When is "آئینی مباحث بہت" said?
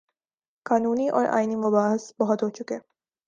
1.25-2.43